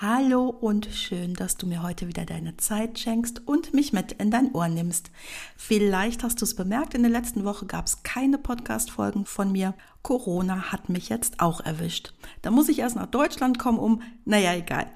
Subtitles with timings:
[0.00, 4.30] Hallo und schön, dass du mir heute wieder deine Zeit schenkst und mich mit in
[4.30, 5.10] dein Ohr nimmst.
[5.56, 9.74] Vielleicht hast du es bemerkt, in der letzten Woche gab es keine Podcast-Folgen von mir.
[10.02, 12.14] Corona hat mich jetzt auch erwischt.
[12.42, 14.86] Da muss ich erst nach Deutschland kommen, um, naja, egal.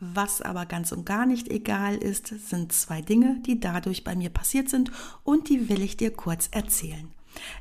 [0.00, 4.30] Was aber ganz und gar nicht egal ist, sind zwei Dinge, die dadurch bei mir
[4.30, 4.90] passiert sind
[5.24, 7.10] und die will ich dir kurz erzählen.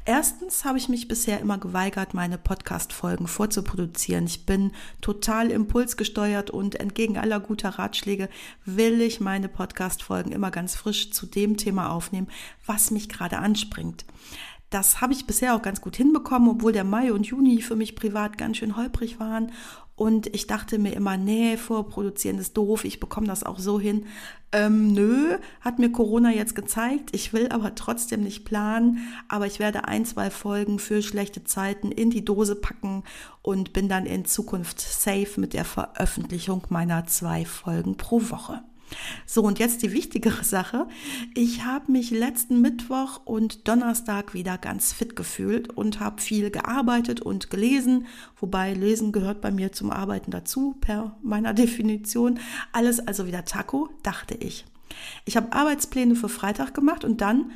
[0.06, 4.26] Erstens habe ich mich bisher immer geweigert, meine Podcast-Folgen vorzuproduzieren.
[4.26, 8.30] Ich bin total impulsgesteuert und entgegen aller guter Ratschläge
[8.66, 12.28] will ich meine Podcast-Folgen immer ganz frisch zu dem Thema aufnehmen,
[12.66, 14.06] was mich gerade anspringt.
[14.70, 17.96] Das habe ich bisher auch ganz gut hinbekommen, obwohl der Mai und Juni für mich
[17.96, 19.52] privat ganz schön holprig waren.
[19.96, 24.06] Und ich dachte mir immer, nee, vorproduzieren ist doof, ich bekomme das auch so hin.
[24.52, 27.10] Ähm, nö, hat mir Corona jetzt gezeigt.
[27.14, 29.00] Ich will aber trotzdem nicht planen.
[29.28, 33.04] Aber ich werde ein, zwei Folgen für schlechte Zeiten in die Dose packen
[33.42, 38.62] und bin dann in Zukunft safe mit der Veröffentlichung meiner zwei Folgen pro Woche.
[39.26, 40.88] So, und jetzt die wichtigere Sache.
[41.34, 47.22] Ich habe mich letzten Mittwoch und Donnerstag wieder ganz fit gefühlt und habe viel gearbeitet
[47.22, 48.08] und gelesen,
[48.40, 52.40] wobei Lesen gehört bei mir zum Arbeiten dazu, per meiner Definition.
[52.72, 54.66] Alles also wieder Taco, dachte ich.
[55.26, 57.52] Ich habe Arbeitspläne für Freitag gemacht und dann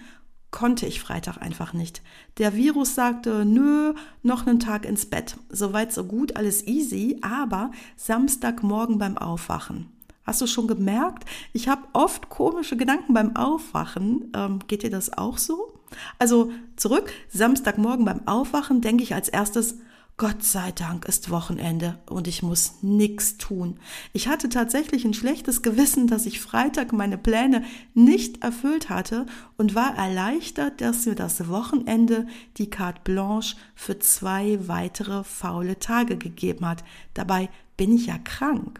[0.51, 2.01] konnte ich Freitag einfach nicht.
[2.37, 5.37] Der Virus sagte, nö, noch einen Tag ins Bett.
[5.49, 9.87] Soweit so gut, alles easy, aber Samstagmorgen beim Aufwachen
[10.23, 11.25] Hast du schon gemerkt?
[11.53, 14.31] Ich habe oft komische Gedanken beim Aufwachen.
[14.35, 15.73] Ähm, geht dir das auch so?
[16.19, 19.77] Also zurück, Samstagmorgen beim Aufwachen denke ich als erstes,
[20.17, 23.79] Gott sei Dank ist Wochenende und ich muss nichts tun.
[24.13, 27.63] Ich hatte tatsächlich ein schlechtes Gewissen, dass ich Freitag meine Pläne
[27.95, 29.25] nicht erfüllt hatte
[29.57, 32.27] und war erleichtert, dass mir das Wochenende
[32.57, 36.83] die Carte Blanche für zwei weitere faule Tage gegeben hat.
[37.15, 38.79] Dabei bin ich ja krank.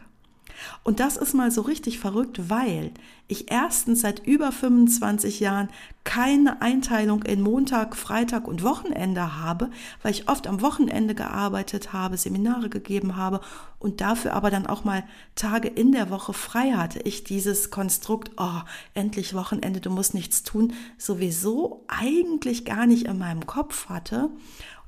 [0.83, 2.91] Und das ist mal so richtig verrückt, weil
[3.27, 5.69] ich erstens seit über 25 Jahren
[6.03, 9.69] keine Einteilung in Montag, Freitag und Wochenende habe,
[10.01, 13.39] weil ich oft am Wochenende gearbeitet habe, Seminare gegeben habe
[13.79, 15.03] und dafür aber dann auch mal
[15.35, 16.99] Tage in der Woche frei hatte.
[17.03, 18.61] Ich dieses Konstrukt, oh,
[18.93, 24.29] endlich Wochenende, du musst nichts tun, sowieso eigentlich gar nicht in meinem Kopf hatte.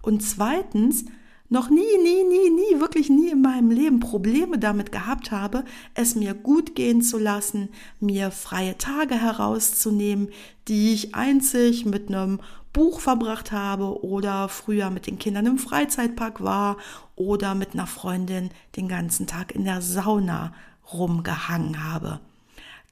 [0.02, 1.06] Und zweitens,
[1.50, 6.16] noch nie, nie, nie, nie, wirklich nie in meinem Leben Probleme damit gehabt habe, es
[6.16, 10.30] mir gut gehen zu lassen, mir freie Tage herauszunehmen,
[10.68, 12.40] die ich einzig mit einem
[12.72, 16.78] Buch verbracht habe oder früher mit den Kindern im Freizeitpark war
[17.16, 20.54] oder mit einer Freundin den ganzen Tag in der Sauna
[20.92, 22.20] rumgehangen habe.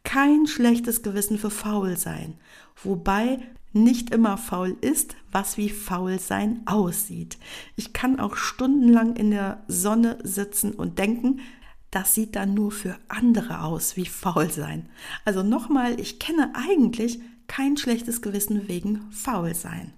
[0.04, 2.38] Kein schlechtes Gewissen für faul sein,
[2.84, 3.40] wobei
[3.74, 7.38] nicht immer faul ist, was wie faul sein aussieht.
[7.76, 11.40] Ich kann auch stundenlang in der Sonne sitzen und denken,
[11.90, 14.90] das sieht dann nur für andere aus wie faul sein.
[15.26, 19.94] Also nochmal, ich kenne eigentlich kein schlechtes Gewissen wegen faul sein.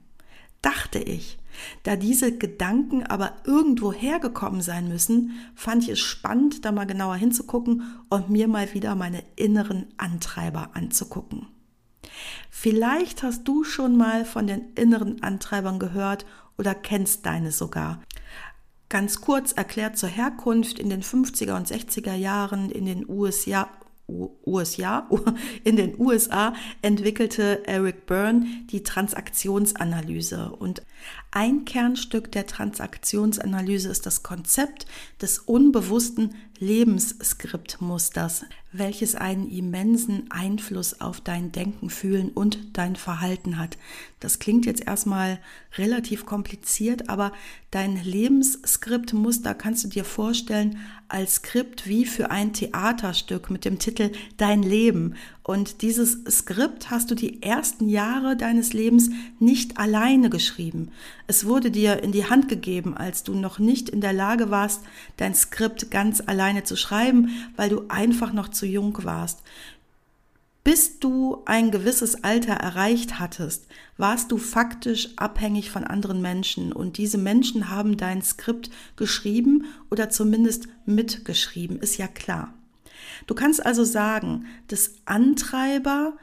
[0.64, 1.38] Dachte ich.
[1.84, 7.16] Da diese Gedanken aber irgendwo hergekommen sein müssen, fand ich es spannend, da mal genauer
[7.16, 11.48] hinzugucken und mir mal wieder meine inneren Antreiber anzugucken.
[12.50, 16.26] Vielleicht hast du schon mal von den inneren Antreibern gehört
[16.58, 18.02] oder kennst deine sogar.
[18.90, 23.68] Ganz kurz erklärt zur Herkunft in den 50er und 60er Jahren in den USA,
[24.46, 25.10] USA,
[25.64, 30.52] in den USA entwickelte Eric Byrne die Transaktionsanalyse.
[30.52, 30.82] Und
[31.36, 34.86] ein Kernstück der Transaktionsanalyse ist das Konzept
[35.20, 43.78] des unbewussten Lebensskriptmusters, welches einen immensen Einfluss auf dein Denken, Fühlen und dein Verhalten hat.
[44.20, 45.40] Das klingt jetzt erstmal
[45.78, 47.34] relativ kompliziert, aber
[47.72, 50.78] dein Lebensskriptmuster kannst du dir vorstellen
[51.10, 55.16] als Skript wie für ein Theaterstück mit dem Titel Dein Leben.
[55.44, 59.10] Und dieses Skript hast du die ersten Jahre deines Lebens
[59.40, 60.92] nicht alleine geschrieben.
[61.26, 64.82] Es wurde dir in die Hand gegeben, als du noch nicht in der Lage warst,
[65.18, 69.42] dein Skript ganz alleine zu schreiben, weil du einfach noch zu jung warst.
[70.64, 73.68] Bis du ein gewisses Alter erreicht hattest,
[73.98, 80.10] warst du faktisch abhängig von anderen Menschen und diese Menschen haben dein Skript geschrieben oder
[80.10, 82.54] zumindest mitgeschrieben, ist ja klar.
[83.28, 86.14] Du kannst also sagen, dass Antreiber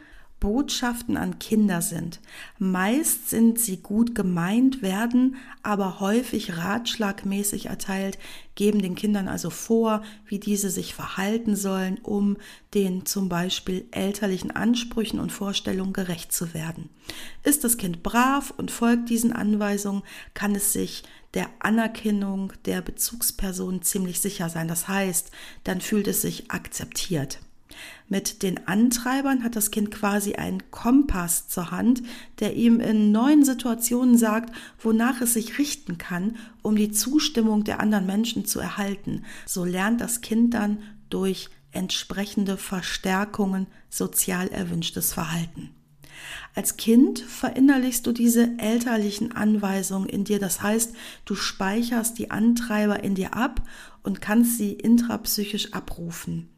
[0.40, 2.18] Botschaften an Kinder sind.
[2.58, 8.18] Meist sind sie gut gemeint, werden aber häufig ratschlagmäßig erteilt,
[8.54, 12.38] geben den Kindern also vor, wie diese sich verhalten sollen, um
[12.72, 16.88] den zum Beispiel elterlichen Ansprüchen und Vorstellungen gerecht zu werden.
[17.42, 20.02] Ist das Kind brav und folgt diesen Anweisungen,
[20.32, 21.04] kann es sich
[21.34, 24.68] der Anerkennung der Bezugsperson ziemlich sicher sein.
[24.68, 25.30] Das heißt,
[25.64, 27.40] dann fühlt es sich akzeptiert.
[28.08, 32.02] Mit den Antreibern hat das Kind quasi einen Kompass zur Hand,
[32.40, 37.80] der ihm in neuen Situationen sagt, wonach es sich richten kann, um die Zustimmung der
[37.80, 39.24] anderen Menschen zu erhalten.
[39.46, 40.78] So lernt das Kind dann
[41.08, 45.70] durch entsprechende Verstärkungen sozial erwünschtes Verhalten.
[46.54, 50.38] Als Kind verinnerlichst du diese elterlichen Anweisungen in dir.
[50.38, 50.94] Das heißt,
[51.24, 53.62] du speicherst die Antreiber in dir ab
[54.02, 56.48] und kannst sie intrapsychisch abrufen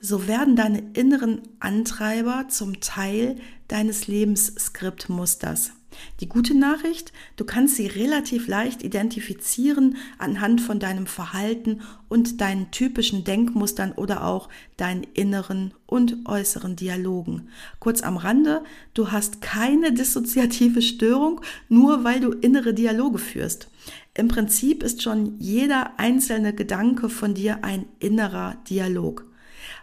[0.00, 3.36] so werden deine inneren Antreiber zum Teil
[3.68, 5.72] deines Lebensskriptmusters.
[6.20, 12.70] Die gute Nachricht, du kannst sie relativ leicht identifizieren anhand von deinem Verhalten und deinen
[12.70, 17.48] typischen Denkmustern oder auch deinen inneren und äußeren Dialogen.
[17.80, 18.62] Kurz am Rande,
[18.94, 23.68] du hast keine dissoziative Störung, nur weil du innere Dialoge führst.
[24.14, 29.27] Im Prinzip ist schon jeder einzelne Gedanke von dir ein innerer Dialog.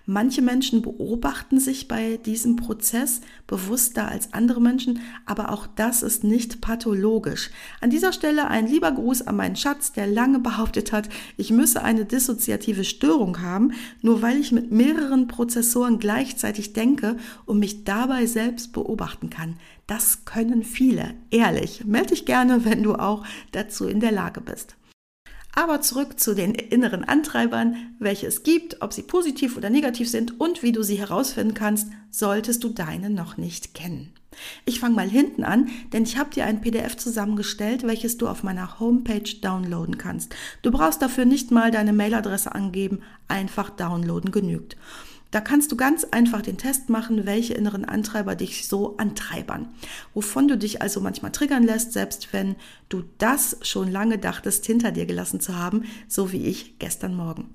[0.05, 6.23] Manche Menschen beobachten sich bei diesem Prozess bewusster als andere Menschen, aber auch das ist
[6.23, 7.49] nicht pathologisch.
[7.81, 11.83] An dieser Stelle ein lieber Gruß an meinen Schatz, der lange behauptet hat, ich müsse
[11.83, 18.25] eine dissoziative Störung haben, nur weil ich mit mehreren Prozessoren gleichzeitig denke und mich dabei
[18.25, 19.55] selbst beobachten kann.
[19.87, 21.85] Das können viele, ehrlich.
[21.85, 24.75] Melde dich gerne, wenn du auch dazu in der Lage bist.
[25.55, 30.39] Aber zurück zu den inneren Antreibern, welche es gibt, ob sie positiv oder negativ sind
[30.39, 34.13] und wie du sie herausfinden kannst, solltest du deine noch nicht kennen.
[34.65, 38.43] Ich fange mal hinten an, denn ich habe dir ein PDF zusammengestellt, welches du auf
[38.43, 40.35] meiner Homepage downloaden kannst.
[40.61, 42.99] Du brauchst dafür nicht mal deine Mailadresse angeben,
[43.29, 44.75] einfach downloaden genügt.
[45.31, 49.67] Da kannst du ganz einfach den Test machen, welche inneren Antreiber dich so antreibern.
[50.13, 52.55] Wovon du dich also manchmal triggern lässt, selbst wenn
[52.89, 57.49] du das schon lange dachtest, hinter dir gelassen zu haben, so wie ich gestern Morgen.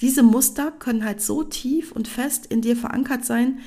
[0.00, 3.58] Diese Muster können halt so tief und fest in dir verankert sein,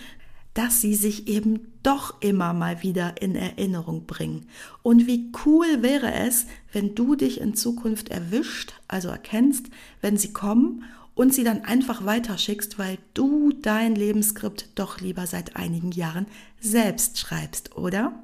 [0.54, 4.48] dass sie sich eben doch immer mal wieder in Erinnerung bringen.
[4.84, 9.68] Und wie cool wäre es, wenn du dich in Zukunft erwischt, also erkennst,
[10.02, 10.84] wenn sie kommen
[11.16, 16.26] und sie dann einfach weiterschickst, weil du dein Lebensskript doch lieber seit einigen Jahren
[16.60, 18.24] selbst schreibst, oder?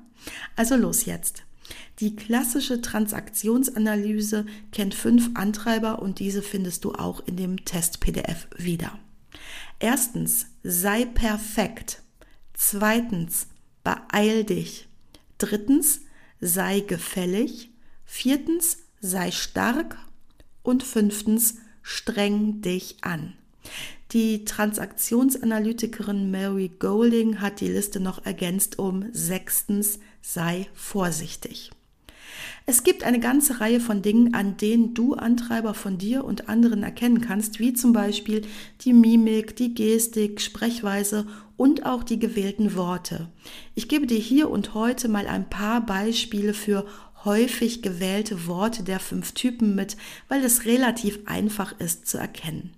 [0.56, 1.44] Also los jetzt.
[2.00, 8.98] Die klassische Transaktionsanalyse kennt fünf Antreiber und diese findest du auch in dem Test-PDF wieder.
[9.80, 12.02] Erstens, sei perfekt.
[12.54, 13.48] Zweitens,
[13.84, 14.88] beeil dich.
[15.38, 16.02] Drittens,
[16.40, 17.72] sei gefällig.
[18.06, 19.98] Viertens, sei stark.
[20.64, 21.56] Und fünftens,
[21.88, 23.34] streng dich an.
[24.12, 31.72] Die Transaktionsanalytikerin Mary Golding hat die Liste noch ergänzt um sechstens sei vorsichtig.
[32.66, 36.84] Es gibt eine ganze Reihe von Dingen, an denen du Antreiber von dir und anderen
[36.84, 38.42] erkennen kannst, wie zum Beispiel
[38.82, 41.26] die Mimik, die Gestik, Sprechweise
[41.56, 43.30] und auch die gewählten Worte.
[43.76, 46.86] Ich gebe dir hier und heute mal ein paar Beispiele für
[47.28, 49.98] häufig gewählte Worte der fünf Typen mit,
[50.30, 52.72] weil es relativ einfach ist zu erkennen.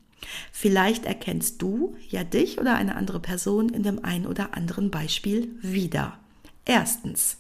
[0.52, 5.56] Vielleicht erkennst du ja dich oder eine andere Person in dem ein oder anderen Beispiel
[5.62, 6.20] wieder.
[6.66, 7.38] Erstens,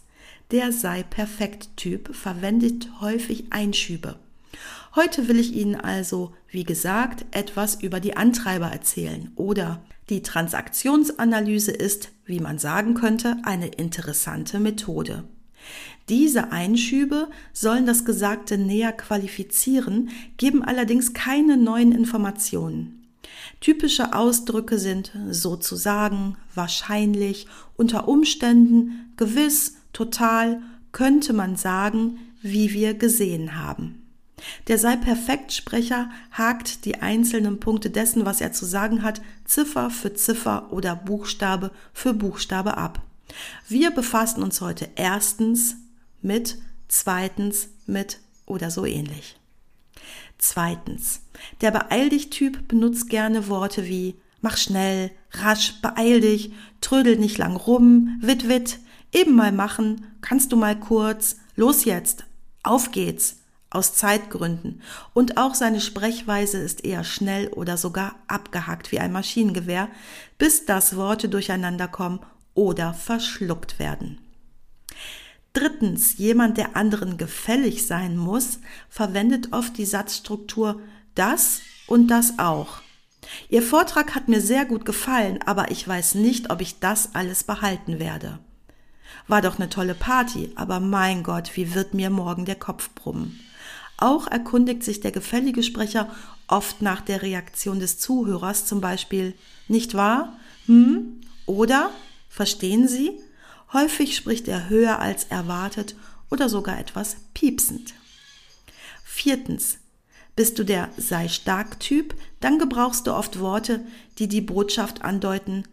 [0.51, 4.17] der sei perfekt Typ verwendet häufig Einschübe.
[4.95, 11.71] Heute will ich Ihnen also, wie gesagt, etwas über die Antreiber erzählen oder die Transaktionsanalyse
[11.71, 15.25] ist, wie man sagen könnte, eine interessante Methode.
[16.09, 23.07] Diese Einschübe sollen das Gesagte näher qualifizieren, geben allerdings keine neuen Informationen.
[23.61, 27.47] Typische Ausdrücke sind sozusagen, wahrscheinlich,
[27.77, 30.61] unter Umständen, gewiss, total,
[30.91, 34.01] könnte man sagen, wie wir gesehen haben.
[34.67, 39.89] Der sei perfekt Sprecher hakt die einzelnen Punkte dessen, was er zu sagen hat, Ziffer
[39.89, 43.01] für Ziffer oder Buchstabe für Buchstabe ab.
[43.67, 45.75] Wir befassen uns heute erstens
[46.21, 46.57] mit,
[46.87, 49.37] zweitens mit oder so ähnlich.
[50.37, 51.21] Zweitens,
[51.61, 57.37] der Beeil dich Typ benutzt gerne Worte wie mach schnell, rasch, beeil dich, trödel nicht
[57.37, 58.79] lang rum, wit wit,
[59.11, 62.25] eben mal machen, kannst du mal kurz, los jetzt,
[62.63, 63.37] auf geht's,
[63.69, 64.81] aus Zeitgründen.
[65.13, 69.89] Und auch seine Sprechweise ist eher schnell oder sogar abgehackt wie ein Maschinengewehr,
[70.37, 72.19] bis das Worte durcheinander kommen
[72.53, 74.19] oder verschluckt werden.
[75.53, 80.79] Drittens, jemand, der anderen gefällig sein muss, verwendet oft die Satzstruktur
[81.15, 82.81] das und das auch.
[83.49, 87.43] Ihr Vortrag hat mir sehr gut gefallen, aber ich weiß nicht, ob ich das alles
[87.43, 88.39] behalten werde.
[89.27, 93.39] War doch eine tolle Party, aber mein Gott, wie wird mir morgen der Kopf brummen?
[93.97, 96.09] Auch erkundigt sich der gefällige Sprecher
[96.47, 99.35] oft nach der Reaktion des Zuhörers, zum Beispiel,
[99.67, 100.33] nicht wahr?
[100.67, 101.21] Hm?
[101.45, 101.91] Oder?
[102.29, 103.19] Verstehen Sie?
[103.73, 105.95] Häufig spricht er höher als erwartet
[106.29, 107.93] oder sogar etwas piepsend.
[109.03, 109.77] Viertens.
[110.35, 113.81] Bist du der sei stark Typ, dann gebrauchst du oft Worte,
[114.17, 115.65] die die Botschaft andeuten,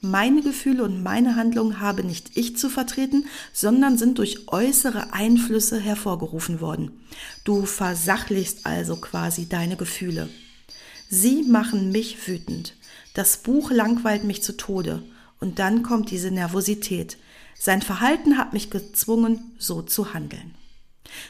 [0.00, 5.80] meine Gefühle und meine Handlungen habe nicht ich zu vertreten, sondern sind durch äußere Einflüsse
[5.80, 6.92] hervorgerufen worden.
[7.42, 10.28] Du versachlichst also quasi deine Gefühle.
[11.10, 12.74] Sie machen mich wütend.
[13.14, 15.02] Das Buch langweilt mich zu Tode.
[15.40, 17.16] Und dann kommt diese Nervosität.
[17.58, 20.54] Sein Verhalten hat mich gezwungen, so zu handeln.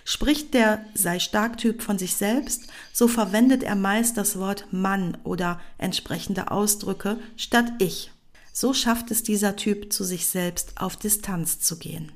[0.05, 5.17] Spricht der sei stark Typ von sich selbst, so verwendet er meist das Wort Mann
[5.25, 8.11] oder entsprechende Ausdrücke statt ich.
[8.53, 12.11] So schafft es dieser Typ zu sich selbst auf Distanz zu gehen.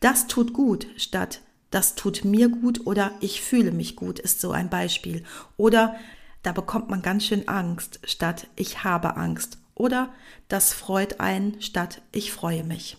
[0.00, 1.40] Das tut gut statt
[1.74, 5.24] das tut mir gut oder ich fühle mich gut ist so ein Beispiel.
[5.56, 5.96] Oder
[6.44, 9.58] da bekommt man ganz schön Angst statt ich habe Angst.
[9.74, 10.12] Oder
[10.48, 12.96] das freut ein statt ich freue mich.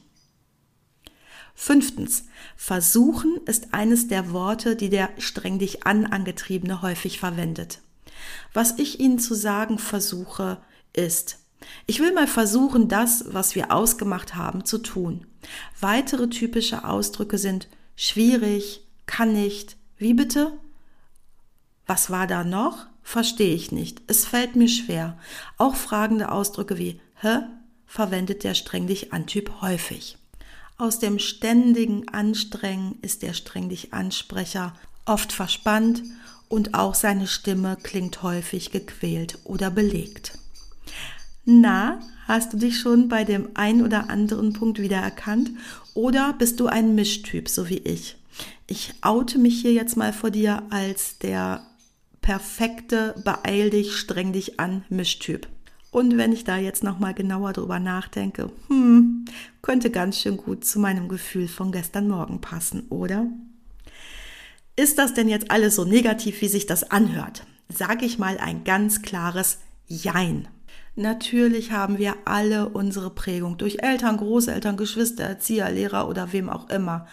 [1.55, 2.25] Fünftens.
[2.57, 7.79] Versuchen ist eines der Worte, die der streng dich an angetriebene häufig verwendet.
[8.53, 10.61] Was ich Ihnen zu sagen versuche,
[10.93, 11.39] ist,
[11.85, 15.25] ich will mal versuchen, das, was wir ausgemacht haben, zu tun.
[15.79, 20.57] Weitere typische Ausdrücke sind schwierig, kann nicht, wie bitte?
[21.85, 22.87] Was war da noch?
[23.07, 24.01] Verstehe ich nicht.
[24.07, 25.15] Es fällt mir schwer.
[25.59, 27.43] Auch fragende Ausdrücke wie hä
[27.85, 30.17] verwendet der streng dich an Typ häufig.
[30.77, 34.73] Aus dem ständigen Anstrengen ist der streng dich Ansprecher
[35.05, 36.01] oft verspannt
[36.49, 40.39] und auch seine Stimme klingt häufig gequält oder belegt.
[41.45, 45.51] Na, hast du dich schon bei dem einen oder anderen Punkt wiedererkannt
[45.93, 48.17] oder bist du ein Mischtyp, so wie ich?
[48.65, 51.65] Ich oute mich hier jetzt mal vor dir als der
[52.25, 55.47] perfekte, beeil dich, streng dich an Mischtyp.
[55.91, 59.25] Und wenn ich da jetzt nochmal genauer drüber nachdenke, hm,
[59.61, 63.27] könnte ganz schön gut zu meinem Gefühl von gestern Morgen passen, oder?
[64.75, 67.45] Ist das denn jetzt alles so negativ, wie sich das anhört?
[67.69, 70.47] Sage ich mal ein ganz klares Jein.
[70.95, 76.69] Natürlich haben wir alle unsere Prägung durch Eltern, Großeltern, Geschwister, Erzieher, Lehrer oder wem auch
[76.69, 77.05] immer.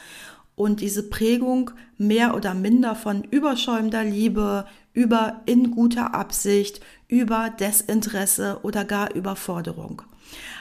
[0.62, 8.60] Und diese Prägung mehr oder minder von überschäumender Liebe, über in guter Absicht, über Desinteresse
[8.62, 10.02] oder gar Überforderung.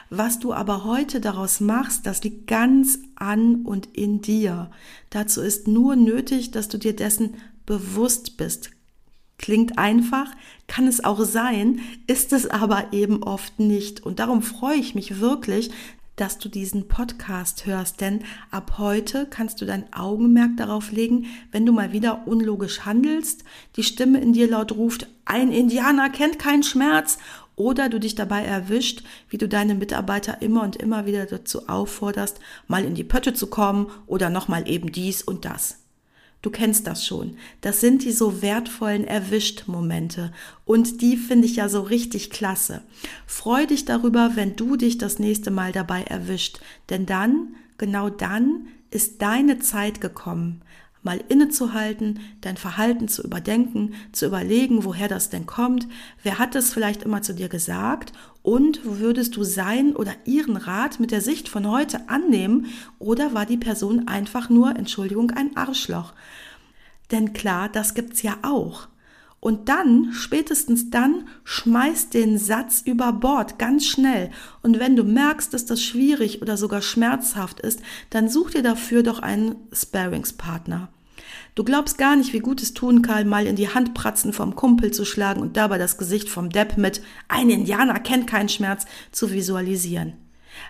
[0.10, 4.72] Was du aber heute daraus machst, das liegt ganz an und in dir.
[5.12, 7.36] Dazu ist nur nötig, dass du dir dessen
[7.68, 8.72] bewusst bist,
[9.42, 10.28] Klingt einfach,
[10.68, 14.00] kann es auch sein, ist es aber eben oft nicht.
[14.06, 15.72] Und darum freue ich mich wirklich,
[16.22, 18.20] dass du diesen Podcast hörst, denn
[18.52, 23.44] ab heute kannst du dein Augenmerk darauf legen, wenn du mal wieder unlogisch handelst,
[23.76, 27.18] die Stimme in dir laut ruft, ein Indianer kennt keinen Schmerz,
[27.56, 32.40] oder du dich dabei erwischt, wie du deine Mitarbeiter immer und immer wieder dazu aufforderst,
[32.68, 35.81] mal in die Pötte zu kommen oder nochmal eben dies und das.
[36.42, 37.38] Du kennst das schon.
[37.62, 40.34] Das sind die so wertvollen Erwischt-Momente.
[40.66, 42.82] Und die finde ich ja so richtig klasse.
[43.28, 46.60] Freu dich darüber, wenn du dich das nächste Mal dabei erwischt.
[46.90, 50.62] Denn dann, genau dann, ist deine Zeit gekommen
[51.04, 55.88] mal innezuhalten, dein Verhalten zu überdenken, zu überlegen, woher das denn kommt,
[56.24, 61.00] wer hat es vielleicht immer zu dir gesagt und würdest du sein oder ihren Rat
[61.00, 62.68] mit der Sicht von heute annehmen
[63.00, 66.14] oder war die Person einfach nur, Entschuldigung, ein Arschloch?
[67.12, 68.88] Denn klar, das gibt's ja auch.
[69.42, 74.30] Und dann, spätestens dann, schmeißt den Satz über Bord ganz schnell.
[74.62, 77.82] Und wenn du merkst, dass das schwierig oder sogar schmerzhaft ist,
[78.12, 80.90] dann such dir dafür doch einen Sparingspartner.
[81.56, 84.92] Du glaubst gar nicht, wie gut es tun kann, mal in die Handpratzen vom Kumpel
[84.92, 89.32] zu schlagen und dabei das Gesicht vom Depp mit ein Indianer kennt keinen Schmerz zu
[89.32, 90.14] visualisieren.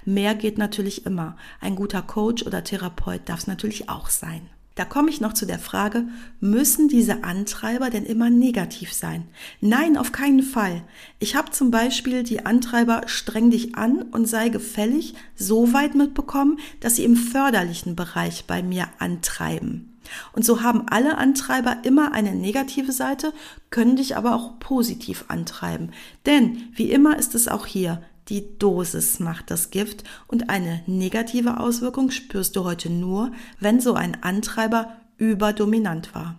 [0.06, 1.36] Mehr geht natürlich immer.
[1.60, 4.50] Ein guter Coach oder Therapeut darf es natürlich auch sein.
[4.82, 6.06] Da komme ich noch zu der Frage,
[6.40, 9.28] müssen diese Antreiber denn immer negativ sein?
[9.60, 10.82] Nein, auf keinen Fall.
[11.20, 16.58] Ich habe zum Beispiel die Antreiber streng dich an und sei gefällig so weit mitbekommen,
[16.80, 20.00] dass sie im förderlichen Bereich bei mir antreiben.
[20.34, 23.34] Und so haben alle Antreiber immer eine negative Seite,
[23.70, 25.92] können dich aber auch positiv antreiben.
[26.26, 31.60] Denn wie immer ist es auch hier, die Dosis macht das Gift und eine negative
[31.60, 36.38] Auswirkung spürst du heute nur, wenn so ein Antreiber überdominant war.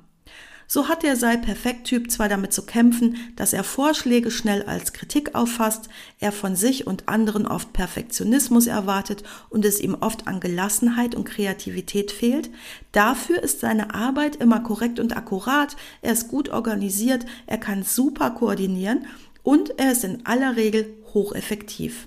[0.75, 5.91] So hat der Sei-Perfekt-Typ zwar damit zu kämpfen, dass er Vorschläge schnell als Kritik auffasst,
[6.19, 11.25] er von sich und anderen oft Perfektionismus erwartet und es ihm oft an Gelassenheit und
[11.25, 12.49] Kreativität fehlt.
[12.93, 18.31] Dafür ist seine Arbeit immer korrekt und akkurat, er ist gut organisiert, er kann super
[18.31, 19.05] koordinieren
[19.43, 22.07] und er ist in aller Regel hocheffektiv.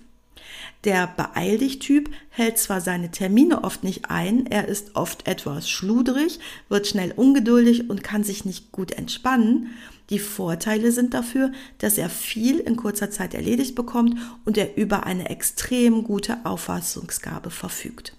[0.84, 5.70] Der Beeil dich Typ hält zwar seine Termine oft nicht ein, er ist oft etwas
[5.70, 9.72] schludrig, wird schnell ungeduldig und kann sich nicht gut entspannen.
[10.12, 15.06] Die Vorteile sind dafür, dass er viel in kurzer Zeit erledigt bekommt und er über
[15.06, 18.16] eine extrem gute Auffassungsgabe verfügt.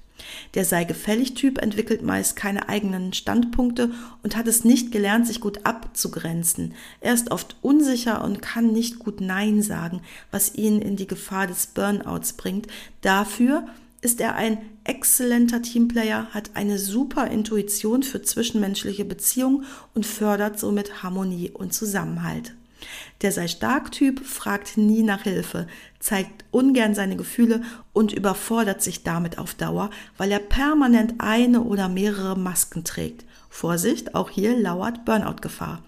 [0.55, 3.91] Der sei gefällig Typ entwickelt meist keine eigenen Standpunkte
[4.23, 6.75] und hat es nicht gelernt, sich gut abzugrenzen.
[7.01, 11.47] Er ist oft unsicher und kann nicht gut Nein sagen, was ihn in die Gefahr
[11.47, 12.67] des Burnouts bringt.
[13.01, 13.67] Dafür
[14.01, 19.65] ist er ein exzellenter Teamplayer, hat eine super Intuition für zwischenmenschliche Beziehungen
[19.95, 22.55] und fördert somit Harmonie und Zusammenhalt.
[23.23, 25.67] Der sei stark Typ fragt nie nach Hilfe,
[25.99, 31.89] zeigt ungern seine Gefühle und überfordert sich damit auf Dauer, weil er permanent eine oder
[31.89, 33.25] mehrere Masken trägt.
[33.49, 35.83] Vorsicht, auch hier lauert Burnout-Gefahr.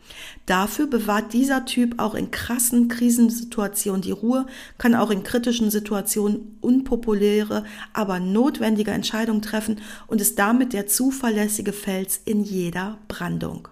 [0.47, 4.47] Dafür bewahrt dieser Typ auch in krassen Krisensituationen die Ruhe,
[4.79, 11.75] kann auch in kritischen Situationen unpopuläre, aber notwendige Entscheidungen treffen und ist damit der zuverlässige
[11.75, 13.69] Fels in jeder Brandung.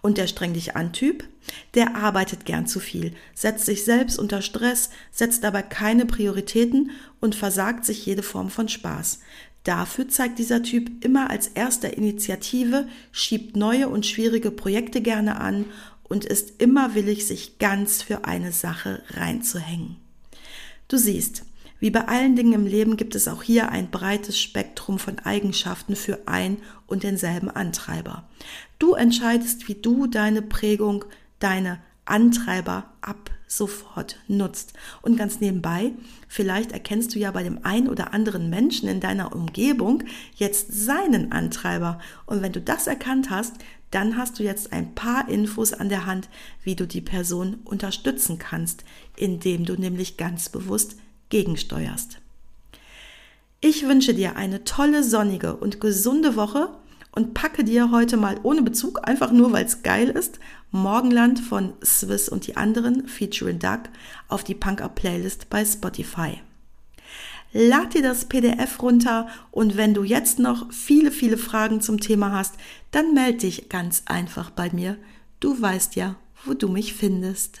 [0.00, 1.24] Und der streng dich an Typ,
[1.74, 7.34] der arbeitet gern zu viel, setzt sich selbst unter Stress, setzt dabei keine Prioritäten und
[7.34, 9.20] versagt sich jede Form von Spaß.
[9.64, 15.66] Dafür zeigt dieser Typ immer als erster Initiative, schiebt neue und schwierige Projekte gerne an
[16.02, 19.96] und ist immer willig, sich ganz für eine Sache reinzuhängen.
[20.88, 21.44] Du siehst,
[21.82, 25.96] wie bei allen Dingen im Leben gibt es auch hier ein breites Spektrum von Eigenschaften
[25.96, 28.22] für ein und denselben Antreiber.
[28.78, 31.04] Du entscheidest, wie du deine Prägung,
[31.40, 34.74] deine Antreiber ab sofort nutzt.
[35.02, 35.90] Und ganz nebenbei,
[36.28, 40.04] vielleicht erkennst du ja bei dem einen oder anderen Menschen in deiner Umgebung
[40.36, 41.98] jetzt seinen Antreiber.
[42.26, 43.56] Und wenn du das erkannt hast,
[43.90, 46.28] dann hast du jetzt ein paar Infos an der Hand,
[46.62, 48.84] wie du die Person unterstützen kannst,
[49.16, 50.94] indem du nämlich ganz bewusst
[51.32, 52.18] gegensteuerst.
[53.62, 56.68] Ich wünsche dir eine tolle, sonnige und gesunde Woche
[57.10, 60.40] und packe dir heute mal ohne Bezug, einfach nur weil es geil ist,
[60.70, 63.80] Morgenland von Swiss und die anderen featuring Duck
[64.28, 66.40] auf die Punk Up Playlist bei Spotify.
[67.54, 72.32] Lad dir das PDF runter und wenn du jetzt noch viele, viele Fragen zum Thema
[72.32, 72.54] hast,
[72.90, 74.98] dann melde dich ganz einfach bei mir.
[75.40, 77.60] Du weißt ja, wo du mich findest.